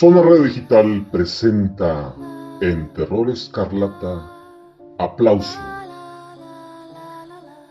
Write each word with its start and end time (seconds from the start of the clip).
Zona 0.00 0.22
Radio 0.22 0.44
Digital 0.44 1.06
presenta 1.12 2.14
en 2.62 2.90
Terror 2.94 3.28
Escarlata 3.28 4.32
Aplauso. 4.98 5.60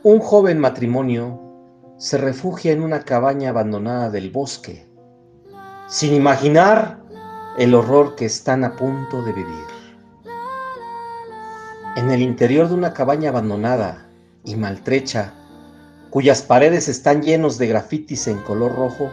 Un 0.03 0.19
joven 0.19 0.59
matrimonio 0.59 1.41
se 1.97 2.19
refugia 2.19 2.71
en 2.71 2.83
una 2.83 2.99
cabaña 2.99 3.49
abandonada 3.49 4.11
del 4.11 4.29
bosque, 4.29 4.87
sin 5.87 6.13
imaginar 6.13 6.99
el 7.57 7.73
horror 7.73 8.15
que 8.15 8.25
están 8.25 8.63
a 8.63 8.75
punto 8.75 9.23
de 9.23 9.33
vivir. 9.33 9.65
En 11.95 12.11
el 12.11 12.21
interior 12.21 12.67
de 12.67 12.75
una 12.75 12.93
cabaña 12.93 13.29
abandonada 13.31 14.07
y 14.45 14.55
maltrecha, 14.55 15.33
cuyas 16.11 16.43
paredes 16.43 16.89
están 16.89 17.23
llenos 17.23 17.57
de 17.57 17.65
grafitis 17.65 18.27
en 18.27 18.37
color 18.37 18.75
rojo, 18.75 19.09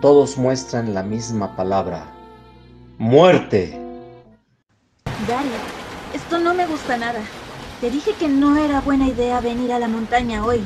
todos 0.00 0.38
muestran 0.38 0.94
la 0.94 1.02
misma 1.02 1.54
palabra. 1.56 2.06
Muerte. 2.98 3.78
Dario, 5.28 5.50
esto 6.14 6.38
no 6.38 6.54
me 6.54 6.66
gusta 6.66 6.96
nada. 6.96 7.20
Te 7.80 7.90
dije 7.90 8.12
que 8.14 8.28
no 8.28 8.56
era 8.56 8.80
buena 8.80 9.06
idea 9.08 9.40
venir 9.40 9.72
a 9.72 9.78
la 9.78 9.88
montaña 9.88 10.44
hoy. 10.44 10.62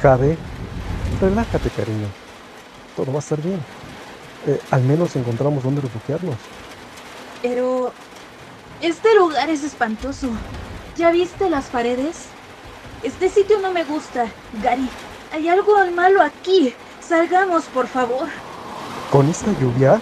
Jade, 0.00 0.36
relájate, 1.20 1.70
cariño. 1.70 2.06
Todo 2.96 3.12
va 3.12 3.18
a 3.18 3.20
estar 3.20 3.40
bien. 3.40 3.60
Eh, 4.46 4.60
al 4.70 4.82
menos 4.82 5.14
encontramos 5.16 5.62
dónde 5.62 5.80
refugiarnos. 5.80 6.36
Pero... 7.42 7.92
Este 8.80 9.12
lugar 9.16 9.50
es 9.50 9.64
espantoso. 9.64 10.28
¿Ya 10.96 11.10
viste 11.10 11.50
las 11.50 11.64
paredes? 11.66 12.26
Este 13.02 13.28
sitio 13.28 13.58
no 13.58 13.72
me 13.72 13.82
gusta. 13.82 14.26
Gary, 14.62 14.88
hay 15.32 15.48
algo 15.48 15.74
malo 15.96 16.22
aquí. 16.22 16.74
Salgamos, 17.08 17.64
por 17.64 17.86
favor. 17.86 18.28
¿Con 19.10 19.30
esta 19.30 19.50
lluvia? 19.58 19.98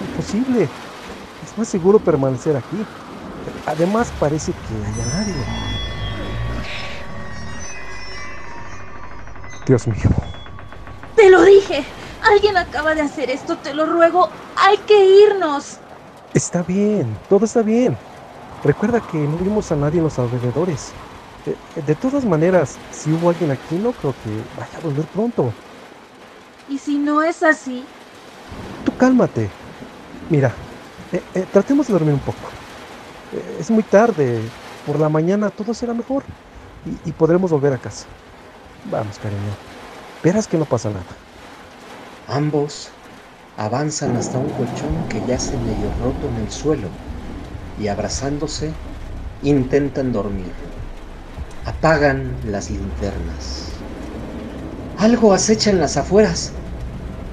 Imposible. 0.00 0.62
Es 1.44 1.58
más 1.58 1.68
seguro 1.68 1.98
permanecer 1.98 2.56
aquí. 2.56 2.78
Además, 3.66 4.10
parece 4.18 4.52
que 4.52 4.74
haya 4.86 5.04
nadie. 5.14 5.34
Dios 9.66 9.86
mío. 9.86 10.08
Te 11.14 11.28
lo 11.28 11.42
dije. 11.42 11.84
Alguien 12.22 12.56
acaba 12.56 12.94
de 12.94 13.02
hacer 13.02 13.28
esto, 13.28 13.58
te 13.58 13.74
lo 13.74 13.84
ruego. 13.84 14.30
Hay 14.56 14.78
que 14.78 15.26
irnos. 15.26 15.76
Está 16.32 16.62
bien, 16.62 17.18
todo 17.28 17.44
está 17.44 17.60
bien. 17.60 17.98
Recuerda 18.64 19.02
que 19.02 19.18
no 19.18 19.36
vimos 19.36 19.70
a 19.72 19.76
nadie 19.76 19.98
en 19.98 20.04
los 20.04 20.18
alrededores. 20.18 20.92
De, 21.44 21.82
de, 21.82 21.94
todas 21.94 22.24
maneras, 22.24 22.78
si 22.90 23.12
hubo 23.12 23.28
alguien 23.28 23.50
aquí, 23.50 23.74
no 23.74 23.92
creo 23.92 24.14
que 24.24 24.58
vaya 24.58 24.78
a 24.78 24.80
volver 24.80 25.04
pronto. 25.06 25.52
¿Y 26.70 26.78
si 26.78 27.00
no 27.00 27.22
es 27.22 27.42
así? 27.42 27.96
Tú 28.84 28.96
cálmate. 28.96 29.60
Mira, 30.28 30.64
eh, 31.10 31.28
eh, 31.34 31.46
tratemos 31.50 31.88
de 31.88 31.94
dormir 31.94 32.14
un 32.14 32.24
poco. 32.24 32.60
Eh, 33.32 33.58
es 33.58 33.70
muy 33.70 33.84
tarde. 33.84 34.56
Por 34.84 35.00
la 35.00 35.08
mañana 35.10 35.50
todo 35.50 35.74
será 35.74 35.94
mejor. 35.94 36.32
Y, 36.84 37.10
y 37.10 37.12
podremos 37.12 37.50
volver 37.50 37.72
a 37.74 37.80
casa. 37.80 38.14
Vamos, 38.84 39.18
cariño. 39.18 39.60
Verás 40.22 40.48
que 40.48 40.58
no 40.58 40.68
pasa 40.68 40.90
nada. 40.90 41.22
Ambos 42.26 43.00
avanzan 43.56 44.16
hasta 44.16 44.38
un 44.38 44.52
colchón 44.52 45.08
que 45.08 45.24
yace 45.26 45.58
medio 45.58 45.92
roto 45.92 46.28
en 46.28 46.36
el 46.38 46.52
suelo 46.52 47.00
y 47.76 47.88
abrazándose 47.88 48.84
intentan 49.42 50.12
dormir. 50.12 50.62
Apagan 51.64 52.40
las 52.44 52.70
linternas. 52.70 53.84
Algo 54.96 55.32
acecha 55.34 55.70
en 55.70 55.80
las 55.80 55.96
afueras. 55.96 56.59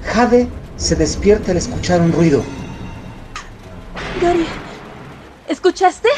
Jade 0.07 0.47
se 0.77 0.95
despierta 0.95 1.51
al 1.51 1.57
escuchar 1.57 2.01
un 2.01 2.11
ruido. 2.11 2.43
Gary, 4.21 4.47
¿escuchaste? 5.47 6.09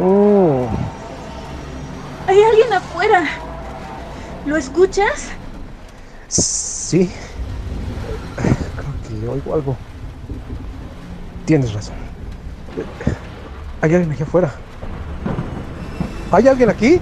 Oh. 0.00 0.66
Hay 2.26 2.42
alguien 2.42 2.72
afuera. 2.72 3.24
¿Lo 4.46 4.56
escuchas? 4.56 5.28
Sí. 6.28 7.10
Creo 8.36 9.20
que 9.20 9.28
oigo 9.28 9.54
algo. 9.54 9.76
Tienes 11.44 11.72
razón. 11.72 11.94
Hay 13.80 13.94
alguien 13.94 14.12
aquí 14.12 14.22
afuera. 14.22 14.52
¿Hay 16.32 16.48
alguien 16.48 16.70
aquí? 16.70 17.00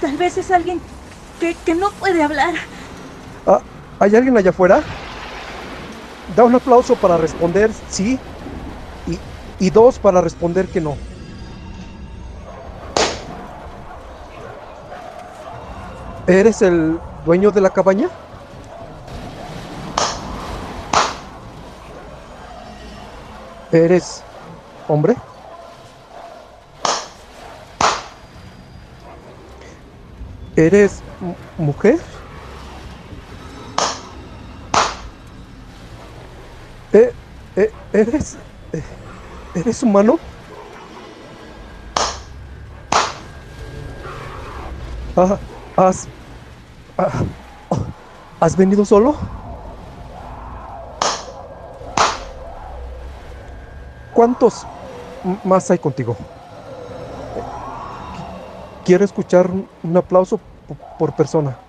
Tal 0.00 0.16
vez 0.16 0.38
es 0.38 0.50
alguien 0.50 0.80
que, 1.38 1.74
no 1.74 1.90
puede 1.92 2.22
hablar. 2.22 2.54
Ah, 3.46 3.60
¿Hay 4.00 4.14
alguien 4.14 4.36
allá 4.36 4.50
afuera? 4.50 4.82
Da 6.36 6.44
un 6.44 6.54
aplauso 6.54 6.94
para 6.96 7.16
responder 7.16 7.70
sí 7.90 8.18
y, 9.06 9.18
y 9.64 9.70
dos 9.70 9.98
para 9.98 10.20
responder 10.20 10.66
que 10.66 10.80
no. 10.80 10.96
¿Eres 16.26 16.60
el 16.60 16.98
dueño 17.24 17.50
de 17.50 17.60
la 17.62 17.70
cabaña? 17.70 18.10
¿Eres 23.72 24.22
hombre? 24.88 25.14
¿Eres 30.56 31.02
mujer? 31.56 32.00
¿E 36.92 37.12
e 37.56 37.70
¿Eres, 37.92 38.38
¿Eres 39.54 39.82
humano? 39.82 40.18
Ah, 45.16 45.38
¿Has, 45.76 46.08
ah, 46.98 47.24
¿Has 48.40 48.56
venido 48.56 48.84
solo? 48.84 49.16
¿Cuántos 54.14 54.66
más 55.44 55.70
hay 55.70 55.78
contigo? 55.78 56.16
Quiero 58.84 59.04
escuchar 59.04 59.50
un 59.50 59.96
aplauso 59.96 60.40
por 60.98 61.12
persona. 61.12 61.67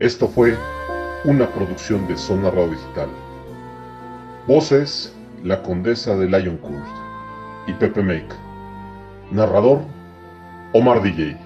Esto 0.00 0.28
fue 0.28 0.56
una 1.24 1.46
producción 1.52 2.08
de 2.08 2.16
Zona 2.16 2.50
Radio 2.50 2.70
Digital. 2.70 3.10
Voces, 4.46 5.14
la 5.44 5.62
condesa 5.62 6.16
de 6.16 6.26
Lioncourt 6.26 6.86
y 7.66 7.74
Pepe 7.74 8.02
Make. 8.02 8.34
Narrador, 9.30 9.82
Omar 10.72 11.02
DJ. 11.02 11.36